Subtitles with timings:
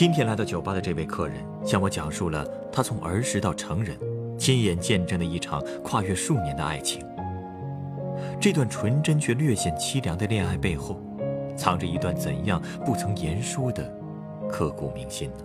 [0.00, 3.94] 今天来到酒吧的这位客人，向我讲述了他从儿时到成人，
[4.38, 7.04] 亲眼见证的一场跨越数年的爱情。
[8.40, 10.98] 这段纯真却略显凄凉的恋爱背后，
[11.54, 13.94] 藏着一段怎样不曾言说的
[14.48, 15.44] 刻骨铭心呢？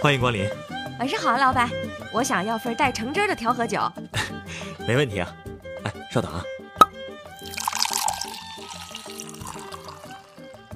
[0.00, 0.48] 欢迎光临，
[0.98, 1.68] 晚上好，老板，
[2.10, 3.80] 我想要份带橙汁的调和酒。
[4.88, 5.30] 没问题啊。
[5.84, 6.42] 哎，稍等啊。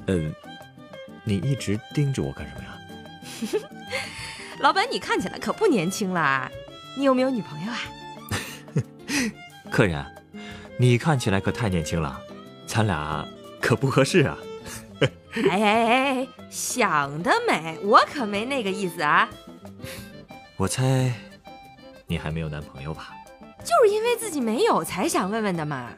[0.09, 0.31] 嗯，
[1.25, 3.67] 你一直盯着我干什么呀？
[4.61, 6.51] 老板，你看起来可不年轻啦，
[6.95, 7.79] 你有没有女朋友啊？
[9.73, 10.05] 客人，
[10.77, 12.21] 你看起来可太年轻了，
[12.67, 13.27] 咱俩
[13.59, 14.37] 可不合适啊。
[15.51, 19.29] 哎哎哎，想得美，我可没那个意思啊。
[20.57, 21.13] 我猜，
[22.07, 23.13] 你还没有男朋友吧？
[23.59, 25.91] 就是因为自己没有，才想问问的嘛。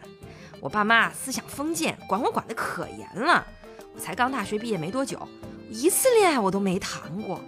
[0.60, 3.46] 我爸妈思想封建，管我管得可严了。
[3.94, 5.20] 我才刚大学毕业没多久，
[5.70, 7.40] 一次恋爱我都没谈过。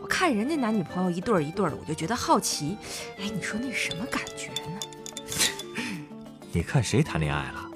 [0.00, 2.78] 我看人家男女朋友一对儿一对儿的，我就觉得好奇。
[3.18, 4.80] 哎，你说那是什么感觉呢？
[6.52, 7.70] 你看谁谈恋爱了？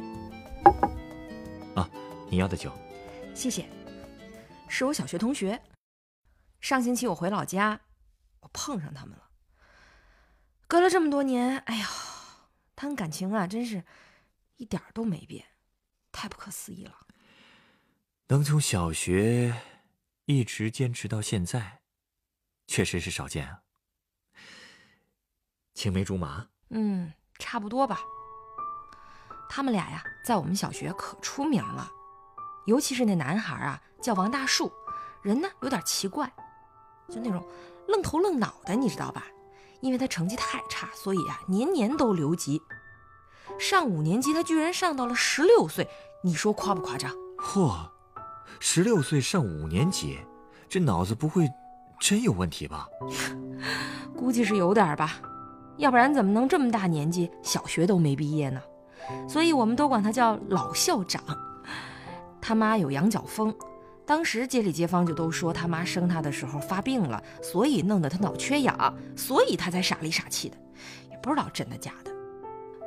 [1.82, 1.90] 啊，
[2.30, 2.72] 你要的酒。
[3.38, 3.70] 谢谢，
[4.68, 5.62] 是我小学同学。
[6.60, 7.80] 上星期我回老家，
[8.40, 9.30] 我碰上他们了。
[10.66, 11.88] 隔了这么多年，哎呀，
[12.74, 13.84] 他们感情啊，真是
[14.56, 15.46] 一点都没变，
[16.10, 17.06] 太不可思议了。
[18.26, 19.54] 能从小学
[20.24, 21.82] 一直坚持到现在，
[22.66, 23.62] 确实是少见啊。
[25.74, 28.00] 青梅竹马，嗯，差不多吧。
[29.48, 31.92] 他们俩呀，在我们小学可出名了。
[32.68, 34.70] 尤其是那男孩啊，叫王大树，
[35.22, 36.30] 人呢有点奇怪，
[37.08, 37.42] 就那种
[37.86, 39.24] 愣头愣脑的，你知道吧？
[39.80, 42.60] 因为他成绩太差，所以啊年年都留级。
[43.58, 45.88] 上五年级他居然上到了十六岁，
[46.22, 47.10] 你说夸不夸张？
[47.38, 47.88] 嚯，
[48.60, 50.18] 十六岁上五年级，
[50.68, 51.48] 这脑子不会
[51.98, 52.86] 真有问题吧？
[54.14, 55.16] 估计是有点吧，
[55.78, 58.60] 要不然怎么能这么大年纪小学都没毕业呢？
[59.26, 61.24] 所以我们都管他叫老校长。
[62.40, 63.54] 他妈有羊角风，
[64.06, 70.56] 当时街里街坊就都说他妈生他的时候发病了，所以弄得他脑缺氧，所以他才傻里傻气的，
[71.10, 72.10] 也不知道真的假的。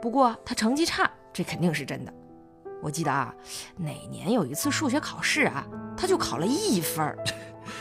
[0.01, 2.13] 不过他成绩差，这肯定是真的。
[2.81, 3.33] 我记得啊，
[3.77, 7.15] 哪年有一次数学考试啊，他就考了一分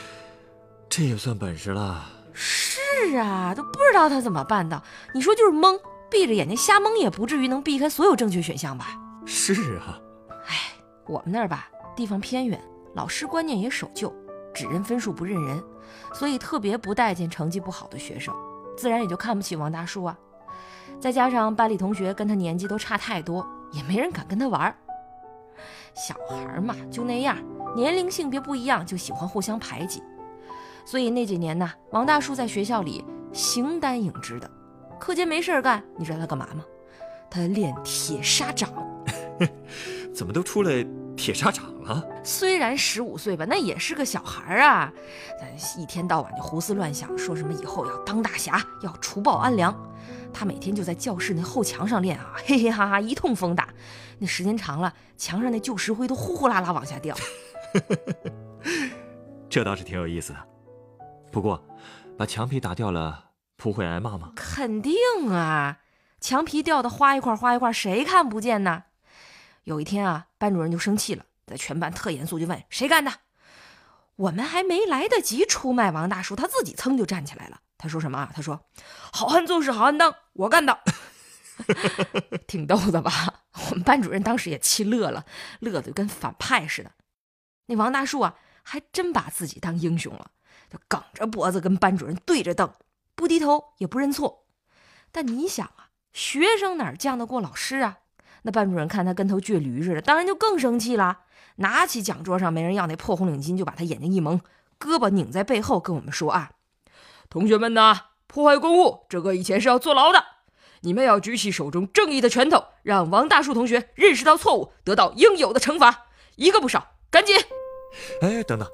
[0.91, 2.05] 这也算本事了。
[2.35, 4.83] 是啊，都不知道他怎么办的。
[5.15, 8.99] 你说就是蒙，闭着眼睛瞎蒙，也不至于能避开所有正确选项吧？
[9.25, 9.99] 是啊。
[11.11, 12.61] 我们那儿吧，地方偏远，
[12.95, 14.15] 老师观念也守旧，
[14.55, 15.61] 只认分数不认人，
[16.15, 18.33] 所以特别不待见成绩不好的学生，
[18.77, 20.17] 自然也就看不起王大叔啊。
[21.01, 24.77] 再加上班里同学跟他年纪都差太多，也没人敢跟他玩儿。
[25.95, 27.37] 小孩嘛，就那样，
[27.75, 30.01] 年龄性别不一样，就喜欢互相排挤。
[30.85, 34.49] 所以那几年呢，王大叔在学校里形单影只的，
[35.01, 36.65] 课间没事干，你知道他干嘛吗？
[37.29, 38.71] 他练铁砂掌。
[40.13, 40.85] 怎么都出来
[41.17, 42.05] 铁砂掌了？
[42.23, 44.93] 虽然十五岁吧，那也是个小孩啊。
[45.79, 49.75] 一天到晚就胡思乱想，说什么以后要当大侠，要除暴安良。
[50.33, 53.69] 他每天就在教室那后墙上练啊， 嘿嘿哈哈一通疯打。
[54.19, 57.17] 那时间长了，墙上那旧石灰都呼呼啦啦往下掉。
[59.49, 60.39] 这倒是挺有意思的。
[61.33, 61.63] 不过，
[62.17, 63.25] 把墙皮打掉了，
[63.57, 64.33] 不会挨骂吗？
[64.37, 64.95] 肯定
[65.31, 65.79] 啊，
[66.21, 68.85] 墙皮掉的花一块花一块，谁看不见呢？
[69.65, 73.13] 有一天啊，班主任就生气了，在全班特严肃，就问谁干的。
[74.17, 77.61] 我们还没来得及出卖王大叔，他自己噌就站起来了。
[77.79, 78.31] 他说什么啊？
[78.35, 78.61] 他说
[79.13, 80.79] ：“好汉做事好汉当，我干的。
[82.47, 83.11] ”挺逗的吧？
[83.71, 85.25] 我们班主任当时也气乐了，
[85.61, 86.93] 乐得跟反派似的。
[87.67, 90.31] 那王大叔啊，还真把自己当英雄了，
[90.69, 92.71] 就梗着脖子跟班主任对着瞪，
[93.15, 94.47] 不低头也不认错。
[95.11, 98.01] 但你想啊，学生哪犟得过老师啊？
[98.43, 101.21] 那班主任看他跟头倔驴似的，当然就更生气了，
[101.57, 104.41] 拿起讲桌上没人要那破红领巾，就把他眼睛一蒙，
[104.79, 106.53] 胳膊拧在背后跟我们说啊
[107.29, 110.25] ：“同学们呐，破坏公物，这个以前是要坐牢的。
[110.83, 116.07] 你们要举起手中正义的拳头，让王大树同学认识到错误，得到应有的惩罚，
[116.37, 117.37] 一个不少，赶紧！”
[118.23, 118.67] 哎，等等，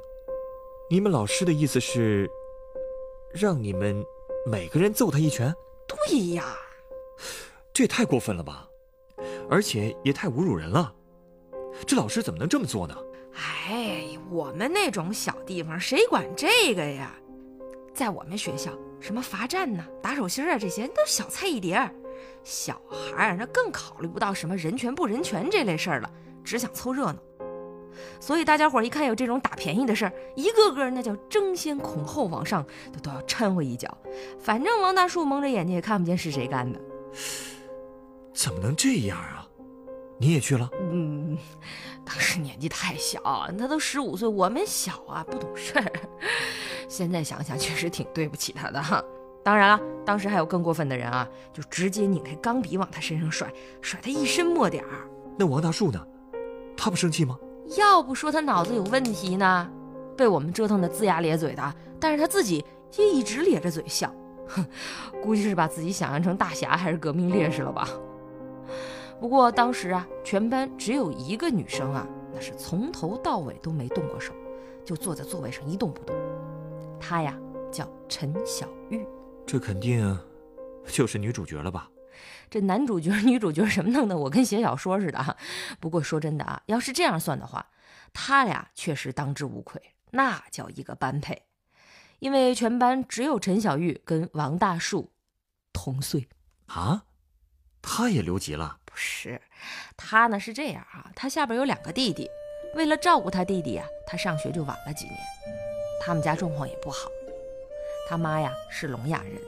[0.88, 2.30] 你们老师的意思是
[3.34, 4.04] 让你们
[4.48, 5.52] 每个人揍他一拳？
[5.88, 6.44] 对呀，
[7.72, 8.68] 这也太过分了吧！
[9.50, 10.92] 而且也太侮辱人了。
[11.86, 12.96] 这老师怎么能这么做呢？
[13.68, 17.12] 哎，我们那种小地方谁管这个呀？
[17.92, 18.70] 在我们学校，
[19.00, 21.90] 什么罚站呢、打手心啊，这些都小菜一碟儿。
[22.42, 26.10] 小孩儿那更考虑不到什么人权不人权这类事儿了，
[26.44, 27.16] 只想凑热闹。
[28.20, 33.96] 所以大家伙一看有这种打便宜的事儿，一个个那叫争先恐后往上，都都要掺和一脚。
[34.38, 36.80] 反正王大树蒙着眼睛也看不见是谁干的。
[38.36, 39.48] 怎么能这样啊？
[40.18, 40.68] 你也去了？
[40.78, 41.36] 嗯，
[42.04, 43.20] 当时年纪太小，
[43.58, 45.92] 他都十五岁，我们小啊，不懂事儿。
[46.86, 49.02] 现在想想，确实挺对不起他的哈。
[49.42, 53.50] 当然了，当时还有更过分的人啊，就直接拧开钢笔往他身上甩，
[53.80, 55.08] 甩他一身墨点儿。
[55.38, 56.06] 那王大树呢？
[56.76, 57.38] 他不生气吗？
[57.78, 59.70] 要不说他脑子有问题呢，
[60.16, 62.64] 被我们折腾的龇牙咧嘴的，但是他自己
[62.96, 64.12] 也一直咧着嘴笑，
[64.46, 64.64] 哼，
[65.22, 67.88] 估计是把自己想象成大侠还是革命烈士了吧。
[69.20, 74.32] 不过当时啊，全班只有一个女生啊，那是从头到尾都没动过手，
[74.84, 76.14] 就坐在座位上一动不动。
[77.00, 77.38] 她呀
[77.72, 79.06] 叫陈小玉，
[79.46, 80.18] 这肯定
[80.86, 81.90] 就是女主角了吧？
[82.48, 85.36] 这男主角、女主角什么弄的，我跟写小说似的哈。
[85.80, 87.66] 不过说真的啊，要是这样算的话，
[88.12, 89.80] 他俩确实当之无愧，
[90.10, 91.42] 那叫一个般配。
[92.18, 95.10] 因为全班只有陈小玉跟王大树
[95.72, 96.28] 同岁
[96.66, 97.04] 啊，
[97.88, 98.76] 他也留级了？
[98.84, 99.40] 不是，
[99.96, 102.28] 他呢是这样啊，他下边有两个弟弟，
[102.74, 105.16] 为了照顾他弟弟啊，他上学就晚了几年。
[106.04, 107.08] 他们家状况也不好，
[108.08, 109.40] 他妈呀是聋哑人，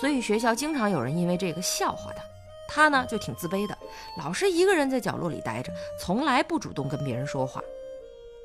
[0.00, 2.22] 所以学校经常有人因为这个笑话他。
[2.68, 3.76] 他呢就挺自卑的，
[4.16, 7.62] 老是一个人在角落里待着，从来不主动跟别人说话。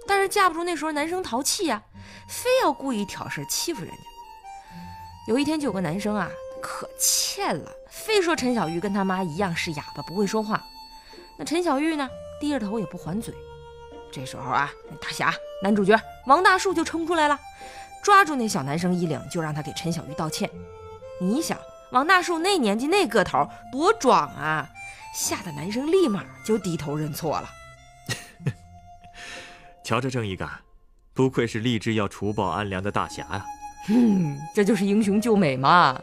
[0.05, 1.81] 但是架不住那时候男生淘气呀，
[2.27, 3.97] 非要故意挑事欺负人家。
[5.27, 6.29] 有一天就有个男生啊，
[6.69, 10.61] 可欠了，非说陈小玉跟他妈一样是哑巴，不会说话。
[11.37, 12.09] 那陈小玉呢，
[12.41, 13.33] 低着头也不还嘴。
[14.11, 15.33] 这时候啊，那大侠
[15.63, 17.39] 男主角王大树就冲出来了，
[18.03, 20.49] 抓住那小男生衣领，就让他给陈小玉道歉。
[21.21, 21.57] 你想，
[21.91, 24.69] 王大树那年纪那个头多壮啊，
[25.15, 27.49] 吓得男生立马就低头认错了。
[29.85, 30.49] 瞧这正义感，
[31.13, 33.45] 不愧是立志要除暴安良的大侠呀！
[33.87, 35.97] 嗯，这就是英雄救美嘛。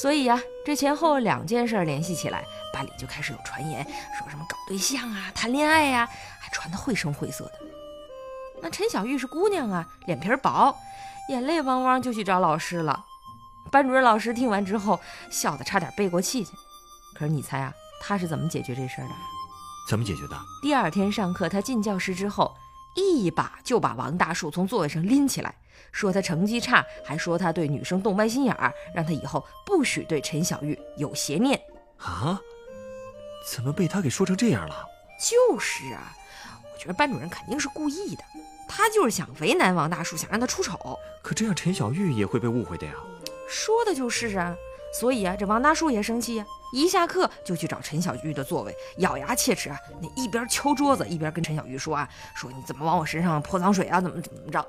[0.00, 2.42] 所以呀，这前后两件事联系起来，
[2.72, 3.84] 班里就开始有传言，
[4.18, 6.08] 说什么搞对象啊、谈恋爱呀，
[6.40, 7.52] 还传得绘声绘色的。
[8.62, 10.74] 那陈小玉是姑娘啊，脸皮薄，
[11.28, 13.04] 眼泪汪汪就去找老师了。
[13.70, 14.98] 班主任老师听完之后，
[15.30, 16.52] 笑得差点背过气去。
[17.14, 17.70] 可是你猜啊，
[18.00, 19.14] 他是怎么解决这事儿的？
[19.86, 20.38] 怎么解决的？
[20.62, 22.56] 第二天上课，他进教室之后，
[22.96, 25.54] 一把就把王大树从座位上拎起来，
[25.92, 31.60] 说他成绩差，还说他对女生动歪心眼儿，让他以后不许对陈小玉有邪念。
[31.98, 32.40] 啊？
[33.46, 34.84] 怎么被他给说成这样了？
[35.18, 36.12] 就是啊，
[36.72, 38.22] 我觉得班主任肯定是故意的，
[38.68, 40.98] 他就是想为难王大树，想让他出丑。
[41.22, 42.94] 可这样陈小玉也会被误会的呀。
[43.48, 44.54] 说的就是啊，
[44.92, 54.66] 所以啊，这王大树也生气呀、一下课就去找陈小玉的座位，咬牙切齿啊，那一边敲桌子，一边跟陈小玉说啊，说你怎么往我身上泼脏水啊，怎么怎么怎么着。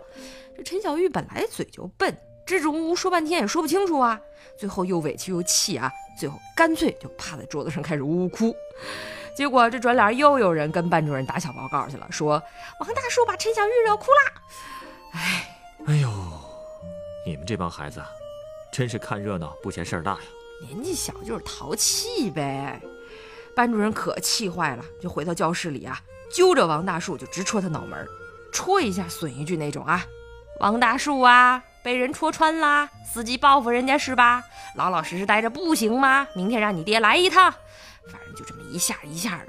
[0.55, 4.19] 这陈小玉本来嘴就笨，支支吾吾说半天也说不清楚啊，
[4.57, 8.55] 最后又委屈又气啊，最后干脆就趴在桌子上开始呜呜哭。
[9.35, 12.41] 结果这转脸又有人跟班主任打小报告去了，说
[12.79, 14.41] 王大树把陈小玉惹哭了。
[15.13, 16.09] 哎，哎呦，
[17.25, 18.09] 你们这帮孩子啊，
[18.71, 20.19] 真是看热闹不嫌事儿大呀！
[20.67, 22.81] 年纪小就是淘气呗。
[23.53, 25.99] 班主任可气坏了，就回到教室里啊，
[26.31, 28.07] 揪着王大树就直戳他脑门，
[28.53, 30.05] 戳一下损一句那种啊。
[30.59, 34.41] 王大树啊，被人戳穿啦，伺机报复人家是吧？
[34.75, 36.25] 老老实实待着不行吗？
[36.33, 37.51] 明天让你爹来一趟。
[38.09, 39.47] 反正就这么一下一下的，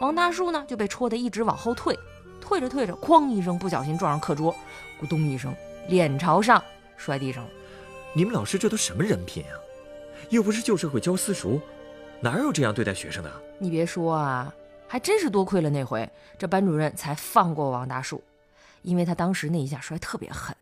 [0.00, 1.98] 王大树呢就被戳得一直往后退，
[2.40, 4.54] 退着退着，哐一声，不小心撞上课桌，
[5.00, 5.54] 咕咚一声，
[5.88, 6.62] 脸朝上
[6.96, 7.50] 摔地上了。
[8.14, 9.56] 你们老师这都什么人品啊？
[10.28, 11.60] 又不是旧社会教私塾，
[12.20, 13.32] 哪有这样对待学生的？
[13.58, 14.52] 你别说啊，
[14.86, 18.22] 还真是多亏了那回，这班主任才放过王大树，
[18.82, 20.54] 因为他当时那一下摔特别狠，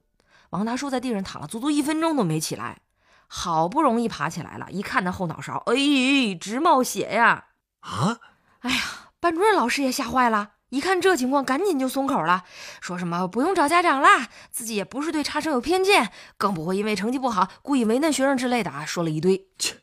[0.50, 2.78] 王大树在地上躺了足足一分钟都没起来，
[3.26, 7.48] 好不容易爬起来了，一看那后脑勺，哎，直冒血呀！
[7.80, 8.18] 啊！
[8.60, 8.80] 哎呀，
[9.18, 12.44] 班主任老师也吓坏了，一看这情况，赶紧就松口了，
[12.80, 19.48] 说什么不用找家长啦，自己也不是对差生有偏见，更不会因为成绩不好故意为难学生之类的啊，说了一堆。
[19.58, 19.76] 切，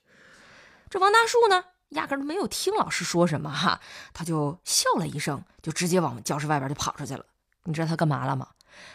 [0.90, 3.82] 这王大树呢，压根儿没有听老师说什么哈，
[4.14, 7.26] 他就笑了一声，就直接往教室外边就跑出去了。
[7.64, 8.48] 你知道他干嘛了吗？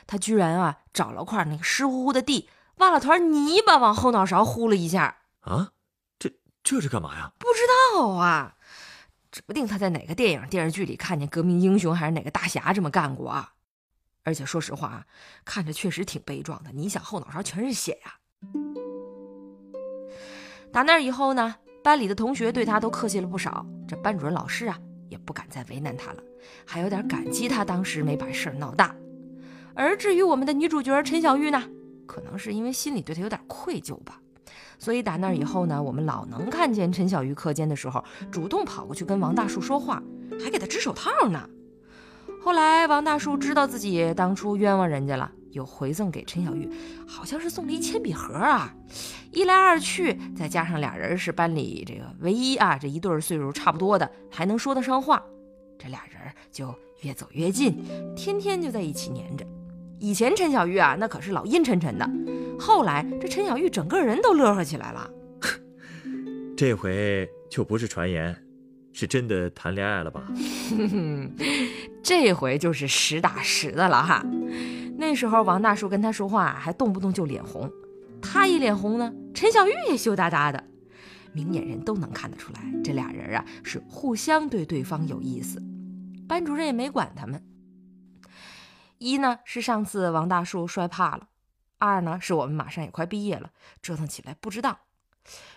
[0.06, 5.18] 他居然啊找了块那个湿乎乎的地，挖了团泥巴往后脑勺呼了一下。
[5.40, 5.72] 啊，
[6.18, 6.30] 这
[6.64, 7.32] 这是干嘛呀？
[7.38, 7.60] 不知
[7.94, 8.54] 道啊。
[9.32, 13.54] 指不定他在哪个电影、电视剧里看见革命英雄还是哪个大侠这么干过啊！
[14.24, 15.06] 而且说实话啊，
[15.42, 16.70] 看着确实挺悲壮的。
[16.70, 18.18] 你想，后脑勺全是血呀！
[20.70, 26.22] 打那以后呢，班里的同学对他都客气了不少，这班主任老师啊也不敢再为难他了，
[26.66, 28.94] 还有点感激他当时没把事儿闹大。
[29.74, 31.66] 而至于我们的女主角陈小玉呢，
[32.06, 34.20] 可能是因为心里对他有点愧疚吧。
[34.82, 40.02] 所以打那以后呢，我们老能看见陈小玉课间的时候主动跑过去跟王大树说话，
[40.42, 41.48] 还给他织手套呢。
[42.42, 46.68] 后来王大树知道自己当初冤枉人家了，又回赠给陈小玉，
[47.06, 48.74] 好像是送了一铅笔盒啊。
[49.30, 55.22] 一来二去，再加上俩人是班里这个唯一啊，这一对岁数差不多的，还能说得上话，
[55.78, 56.18] 这俩人
[56.50, 57.80] 就越走越近，
[58.16, 59.46] 天天就在一起黏着。
[60.00, 62.10] 以前陈小玉啊，那可是老阴沉沉的。
[62.58, 65.10] 后来这陈小玉整个人都乐呵起来了。
[66.56, 68.36] 这回就不是传言，
[68.92, 70.26] 是真的谈恋爱了吧？
[72.02, 74.24] 这回就是实打实的了哈。
[74.96, 77.70] 那时候王大叔跟他说话还动不动就脸红，
[78.20, 80.62] 他一脸红呢，陈小玉也羞答答的。
[81.32, 85.60] 明眼人都能看得出来，这俩人啊是互相对对方有意思。
[86.28, 87.42] 班主任也没管他们。
[88.98, 91.26] 一呢是上次王大叔摔怕了，
[91.84, 93.50] 二呢是我们马上也快毕业了，
[93.82, 94.78] 折腾起来不值当。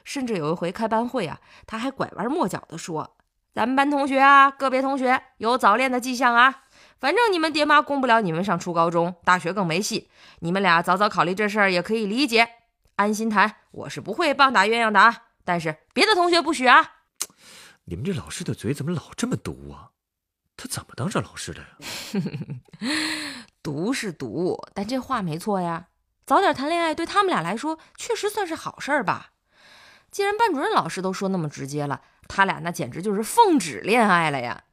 [0.03, 3.15] 甚至有一回开班会啊，他还拐弯抹角的说
[3.53, 6.63] ：“咱们班同学啊，个别同学有早恋的迹象啊，
[6.99, 10.09] 反正你们爹妈供不了你们上初高中、大学更没戏。
[10.39, 12.47] 你们俩早早考虑这事儿也可以理解，
[12.95, 13.57] 安心谈。
[13.71, 16.93] 我是不会棒打鸳鸯的啊，但是别的同学不许啊。”
[17.85, 19.91] 你们这老师的嘴怎么老这么毒啊？
[20.57, 21.67] 他怎么当上老师的呀？
[23.61, 25.87] 毒是毒，但这话没错呀。
[26.25, 29.31] 早点谈恋爱对他们俩来说确实算是好事儿吧。
[30.09, 34.63] 既然班主任老师都说那么直接了，他俩那简直就是奉旨恋爱了呀。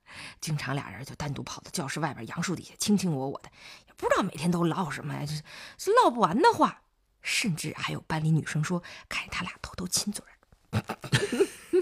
[0.40, 3.50] 经常俩人就单独跑到教室外边杨树底下卿卿我我的，
[3.87, 6.82] 也不知道每天都唠什么呀，这是唠不完的话。
[7.21, 10.82] 甚至还有班里女生说看见他俩偷偷亲嘴儿。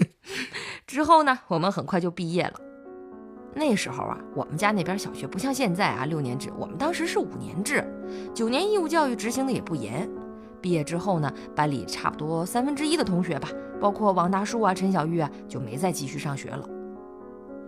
[0.85, 2.70] 之后呢，我们很快就毕业了。
[3.53, 7.85] 那时候啊，我们家那边小学不像现在啊六年制，我们当时是五年制，
[8.33, 10.09] 九年义务教育执行的也不严。
[10.61, 16.65] 毕业之后呢，班里差不多三分之一的同学吧，包括王大树啊、陈小玉啊，就没再继续上学了。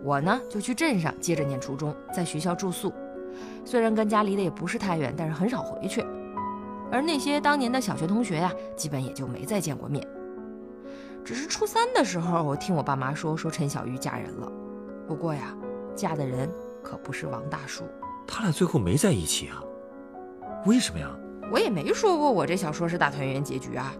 [0.02, 2.92] 我呢就去镇上接着念初中，在学校住宿。
[3.64, 6.02] 虽然跟家离得也不是太远，但是很少回去。
[6.90, 10.06] 而那些当年的小学同学呀，基本也就没再见过面。
[11.24, 14.50] 只是初三的时候，我听我爸妈说，说陈小玉嫁人了。
[15.06, 15.54] 不过呀。
[15.94, 16.50] 嫁的人
[16.82, 17.84] 可不是王大叔，
[18.26, 19.62] 他俩最后没在一起啊？
[20.66, 21.08] 为什么呀？
[21.52, 23.94] 我也没说过我这小说是大团圆结局啊。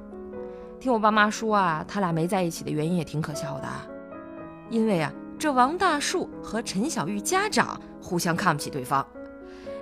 [0.80, 3.68] 听我爸妈说啊，他俩没在一起的原因也挺可笑的，
[4.70, 9.06] 因为啊，这王大树和陈小玉家长互相看不起对方。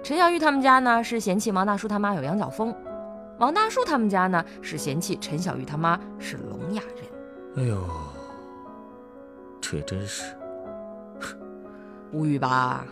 [0.02, 2.74] 陈小玉他们家呢是嫌弃王大叔他妈有羊角风，
[3.38, 7.64] 王大叔他们家呢是嫌弃陈小玉他妈是聋哑人。
[7.64, 7.78] 哎呦，
[9.60, 10.34] 这也真是。
[12.12, 12.84] 无语吧？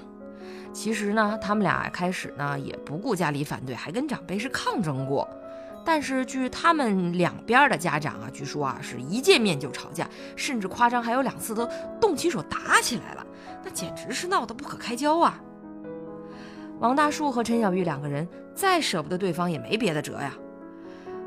[0.72, 5.28] 其实呢，他们俩开始呢也不顾家里反对，还跟长辈是抗争过。
[5.84, 11.68] 但是据他们两边的家长啊，据说啊是一见面就吵架，甚至夸张还有两次都
[12.00, 13.26] 动起手打起来了，
[13.64, 15.40] 那简直是闹得不可开交啊！
[16.78, 20.34] 王大树和陈小玉两个人再舍不得对方也没别的辙呀，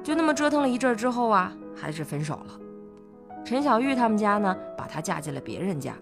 [0.04, 2.60] 就那么折腾了一阵之后啊，还是分手了。
[3.44, 5.94] 陈小玉他们家呢，把她嫁进了别人家。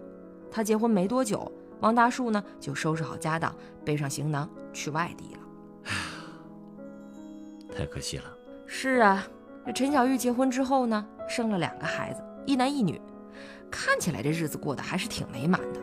[0.52, 1.52] 她结婚没多久。
[1.82, 5.40] 王大树呢，就收拾好家当，背上行囊去外地了。
[7.76, 8.24] 太可惜了。
[8.66, 9.28] 是啊，
[9.66, 13.02] 这陈小玉结婚之后呢，生了两个孩子，一男一女，
[13.70, 15.80] 看起来这日子过得还是挺美满的。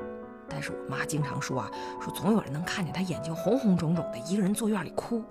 [0.49, 5.23] 但是我妈经常说啊，说总有人能看见她眼睛红红肿肿的，一个人坐院里哭，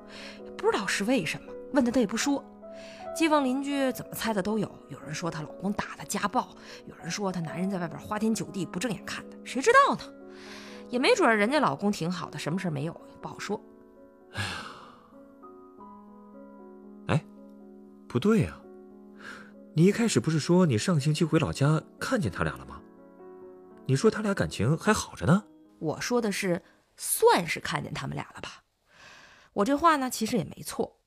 [0.44, 1.52] 也不知道是为什么。
[1.74, 2.44] 问她，她也不说。
[3.16, 6.50] 街坊邻居怎么猜的都有，有人说她老公打她家暴，
[6.86, 10.02] 有人说她男人在外边花天酒地不正眼看她，谁知道呢？
[10.89, 13.62] 也没准人家老公挺好的，什么事没有，不好说。
[14.34, 14.50] 哎呀，
[17.08, 17.25] 哎，
[18.08, 18.60] 不对呀，
[19.75, 22.82] 你一开始不是说你上星期回老家看见他俩了吗？
[23.86, 25.44] 你说他俩感情还好着呢。
[25.79, 26.62] 我说的是
[26.98, 28.63] 算是看见他们俩了吧。
[29.53, 31.00] 我这话呢，其实也没错。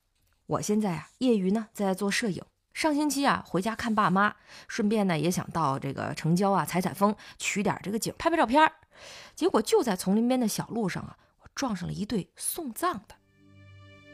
[0.47, 2.43] 我现在啊，业余呢在做摄影。
[2.73, 4.33] 上星期啊，回家看爸妈，
[4.67, 8.71] 顺便呢也想到这个城郊啊采采风，取点这个景，拍拍照片
[9.35, 13.15] 结果就在丛林边的小路上啊，我撞上了一对送葬的，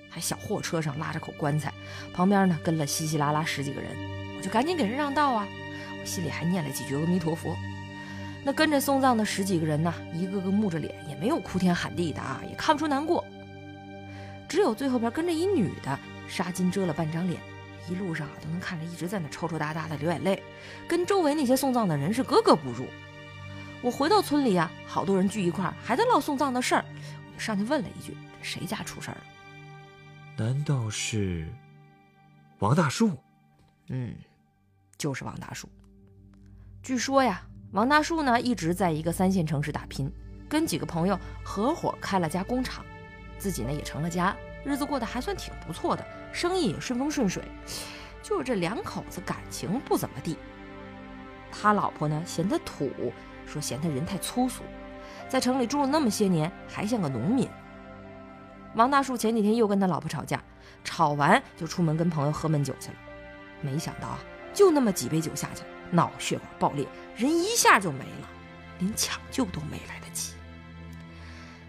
[0.09, 1.71] 还小货车上拉着口棺材，
[2.13, 3.91] 旁边呢跟了稀稀拉拉十几个人，
[4.37, 5.47] 我就赶紧给人让道啊，
[6.01, 7.55] 我心里还念了几句阿弥陀佛。
[8.43, 13.23] 那跟着送葬的十几个人呢，一个个木着脸，也没有哭天喊地的啊，也看不出难过，
[14.49, 17.39] 只有最后边跟着一女的，纱巾遮了半张脸。
[17.89, 20.41] 一路上啊，都能看着一直在那抽抽搭搭的流眼泪，
[20.87, 22.87] 跟周围那些送葬的人是格格不入。
[23.81, 26.85] 我回到村里啊，好多人聚一块儿，还在唠送葬的事儿，
[27.27, 29.23] 我就上去问了一句：“这谁家出事儿了？”
[30.35, 31.47] 难道是
[32.59, 33.11] 王大树？
[33.89, 34.15] 嗯，
[34.97, 35.69] 就是王大树。
[36.81, 37.41] 据说呀，
[37.71, 40.11] 王大树呢一直在一个三线城市打拼，
[40.49, 42.85] 跟几个朋友合伙开了家工厂，
[43.37, 44.35] 自己呢也成了家。
[44.65, 46.05] 日子过得还算挺不错的，
[46.37, 47.43] 生意也顺风顺水，
[48.21, 50.37] 就是这两口子感情不怎么地。
[51.51, 52.91] 他老婆呢嫌他土，
[53.47, 54.61] 说嫌他人太粗俗，
[55.27, 57.49] 在城里住了那么些年，还像个农民。
[58.75, 60.39] 王大树前几天又跟他老婆吵架，
[60.83, 62.95] 吵完就出门跟朋友喝闷酒去了，
[63.61, 64.19] 没想到啊，
[64.53, 68.29] 就那么几杯酒下去，脑血管爆裂，人一下就没了，
[68.77, 70.33] 连抢救都没来得及。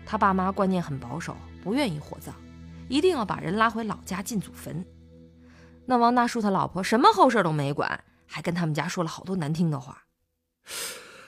[0.05, 1.35] 他爸妈观念很保守，
[1.65, 2.35] 不愿意火葬。
[2.89, 4.85] 一定要把人拉回老家进祖坟。
[5.87, 10.05] 那王大叔他老婆什么后事都没管，还跟他们家说了好多难听的话。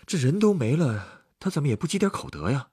[0.07, 2.69] 这人都没了，他怎么也不积点口德呀？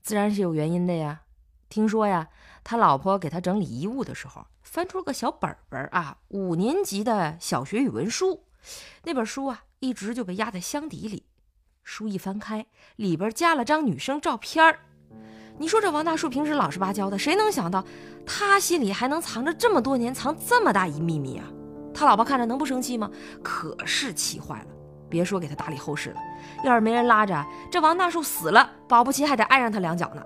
[0.00, 1.22] 自然是有原因的呀。
[1.68, 2.28] 听说呀，
[2.64, 8.46] 他老婆给他整理遗物的时候，翻出了个小本本啊，五年级的小学语文书。
[9.04, 11.26] 那本书啊，一直就被压在箱底里。
[11.82, 12.66] 书一翻开，
[12.96, 14.80] 里边加了张女生照片儿。
[15.58, 17.84] 你说这王大树平时老实巴交的，谁能想到
[18.26, 21.44] 他心里还能藏着这么多年，藏这么大一秘密啊？
[21.94, 23.10] 他老婆看着能不生气吗？
[23.42, 24.66] 可是气坏了。
[25.08, 26.16] 别说给他打理后事了，
[26.64, 30.22] 要是没人拉着，这王大树死了，保不齐还得挨上他两脚呢。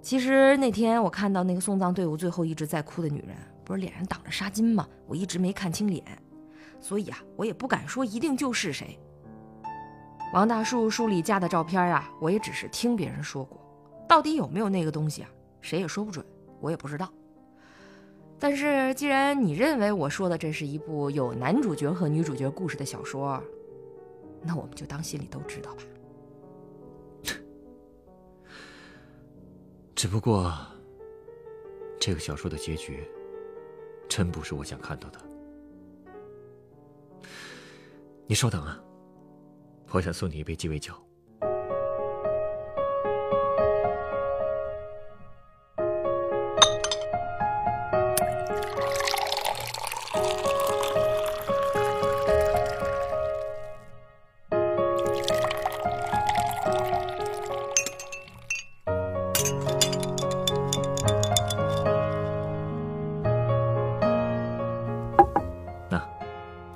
[0.00, 4.88] 其实那天我看到那个送葬队伍最后一直在哭的女人，不是脸上挡着纱巾吗？
[5.06, 6.02] 我一直没看清脸，
[6.80, 8.98] 所以啊，我也不敢说一定就是谁。
[10.32, 13.60] 王大树书里加的照片啊，我也只是听别人说过。
[14.08, 15.30] 到底有没有那个东西啊？
[15.60, 16.24] 谁也说不准，
[16.60, 17.12] 我也不知道。
[18.38, 23.42] 但是既然你认为我说的这是一部有男主角和女主角故事的小说，
[24.42, 25.82] 那我们就当心里都知道吧。
[29.94, 30.52] 只不过，
[31.98, 33.08] 这个小说的结局，
[34.06, 35.18] 真不是我想看到的。
[38.26, 38.78] 你稍等啊，
[39.92, 40.92] 我想送你一杯鸡尾酒。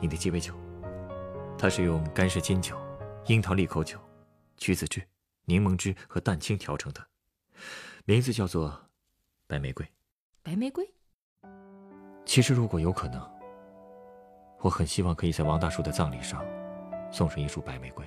[0.06, 0.54] 鸡尾酒，
[1.58, 2.76] 它是用干式金酒、
[3.26, 3.98] 樱桃利口酒、
[4.56, 5.02] 橘子汁、
[5.44, 7.04] 柠檬汁和蛋清调成的，
[8.04, 8.78] 名字叫做
[9.46, 9.86] 白玫瑰。
[10.42, 10.88] 白玫瑰。
[12.24, 13.20] 其实，如果有可能，
[14.60, 16.44] 我很希望可以在王大叔的葬礼上
[17.10, 18.06] 送上一束白玫瑰。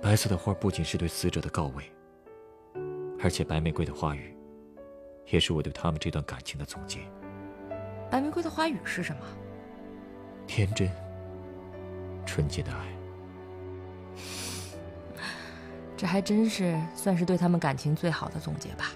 [0.00, 1.84] 白色的花不仅是对死者的告慰，
[3.22, 4.34] 而且白玫瑰的花语，
[5.26, 7.00] 也是我对他们这段感情的总结。
[8.10, 9.22] 白玫瑰的花语是什么？
[10.46, 10.90] 天真、
[12.26, 12.78] 纯洁的爱。
[15.96, 18.90] 这还真是算是对他们感情最好的总结吧。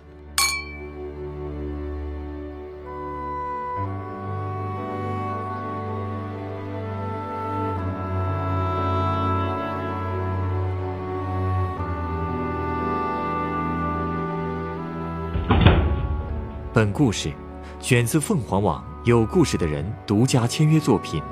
[16.72, 17.32] 本故事
[17.78, 18.93] 选自凤凰网。
[19.04, 21.20] 有故事的人独家签约作品《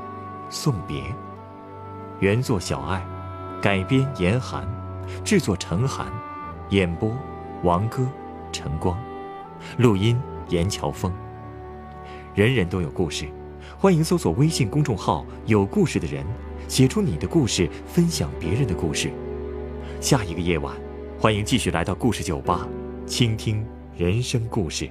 [0.50, 1.00] 送别》，
[2.20, 3.02] 原作小爱，
[3.62, 4.68] 改编严寒，
[5.24, 6.12] 制作陈寒，
[6.68, 7.10] 演播
[7.62, 8.06] 王哥、
[8.52, 8.94] 陈光，
[9.78, 11.10] 录音严乔峰。
[12.34, 13.26] 人人都有故事，
[13.78, 16.22] 欢迎搜索微信公众号“有故事的人”，
[16.68, 19.10] 写出你的故事，分享别人的故事。
[19.98, 20.76] 下一个夜晚，
[21.18, 22.68] 欢迎继续来到故事酒吧，
[23.06, 24.90] 倾听人生故事。